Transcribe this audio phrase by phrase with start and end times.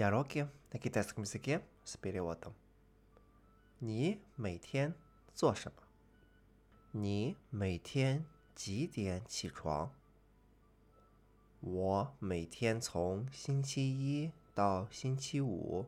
[0.00, 2.52] Диалоги на китайском языке с переводом.
[3.78, 4.94] 你每天
[5.34, 5.82] 做什么？
[6.92, 9.90] 你每天几点起床？
[11.60, 15.86] 我每天从星期一到星期五，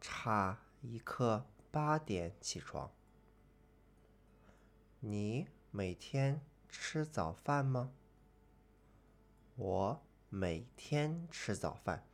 [0.00, 2.90] 差一刻八点起床。
[5.00, 6.40] 你每天
[6.70, 7.92] 吃早饭吗？
[9.56, 12.06] 我每天吃早饭。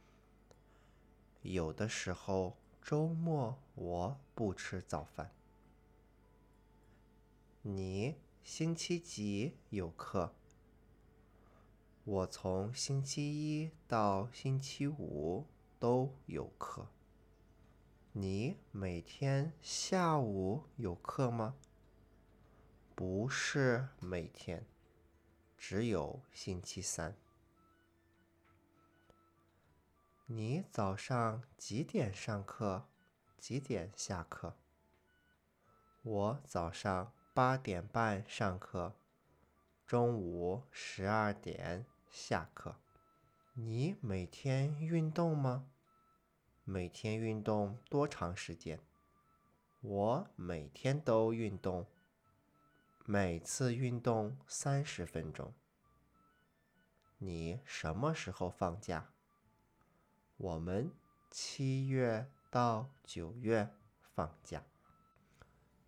[1.53, 5.29] 有的时候周末我不吃早饭。
[7.61, 10.33] 你星期几有课？
[12.03, 15.45] 我从星期一到星期五
[15.77, 16.87] 都有课。
[18.13, 21.55] 你每天下午有课吗？
[22.95, 24.65] 不是每天，
[25.55, 27.15] 只有星期三。
[30.27, 32.87] 你早上几点上课？
[33.37, 34.55] 几点下课？
[36.01, 38.95] 我早上八点半上课，
[39.85, 42.77] 中午十二点下课。
[43.53, 45.67] 你每天运动吗？
[46.63, 48.79] 每天运动多长时间？
[49.81, 51.85] 我每天都运动，
[53.05, 55.53] 每次运动三十分钟。
[57.19, 59.11] 你什么时候放假？
[60.36, 60.92] 我们
[61.30, 63.68] 七月到九月
[64.14, 64.64] 放假。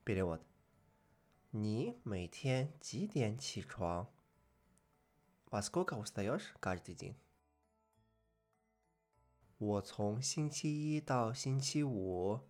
[0.04, 0.40] Перевод.
[1.50, 4.08] 你每天几点起床？
[5.50, 7.14] Во сколько встаешь каждый день?
[9.58, 12.40] 我从星期一到星期五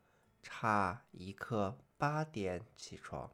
[0.42, 3.30] 差一刻八点起床。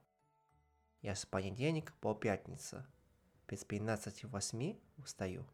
[1.01, 2.85] Я с понедельника по пятницу
[3.47, 5.45] без пятнадцати восьми встаю.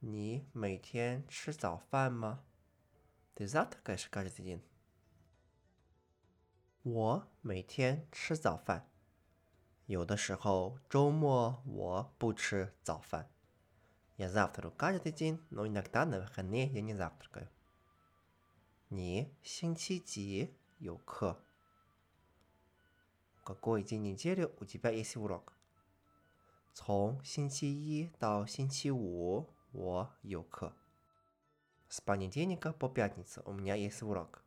[0.00, 2.44] 你每天吃早饭吗？
[3.34, 4.62] Ты завтракаешь каждый день?
[6.82, 8.88] 我每天吃早饭，
[9.86, 13.30] 有的时候周末我不吃早饭。
[14.16, 17.48] Я завтракаю каждый день, но иногда на выходные я не завтракаю.
[18.88, 21.42] 你星期几有课？
[23.44, 25.54] Какой день недели у тебя есть урок?
[26.74, 29.48] 从星期一到星期五。
[29.76, 30.74] 我有课。
[31.88, 34.42] С понедельника по пятницу у меня есть урок.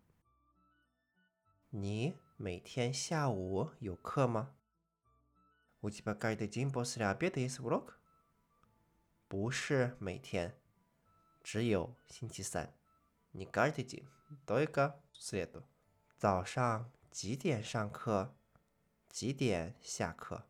[1.72, 4.56] 你每天下午有课吗？
[5.81, 8.00] У тебя каждый день после обеда есть урок?
[9.28, 10.57] 不是每天，
[11.44, 12.73] 只有星期三。
[13.33, 14.07] Не каждый день,
[14.45, 15.63] только в среду.
[16.17, 18.33] 早上几点上课？
[19.09, 20.45] 几点下课？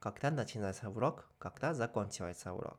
[0.00, 1.28] Когда начинается урок?
[1.38, 2.78] Когда закончивается урок?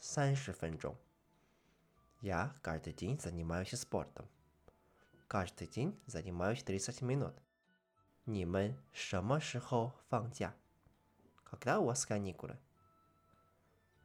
[0.00, 0.96] 三十分钟。
[2.20, 4.26] Я каждый день занимаюсь спортом.
[5.28, 7.34] Каждый день занимаюсь тридцать минут.
[8.24, 10.54] 你们什么时候放假？
[11.44, 12.56] Когда у вас каникулы?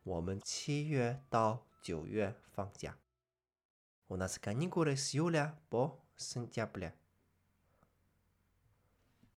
[0.03, 2.97] 我们七月到九月放假。
[4.07, 6.93] У нас каникулы с июля по сентября.